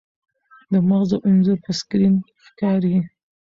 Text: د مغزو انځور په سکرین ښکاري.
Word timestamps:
د 0.71 0.73
مغزو 0.89 1.17
انځور 1.27 1.59
په 1.65 1.71
سکرین 1.79 2.15
ښکاري. 2.45 2.95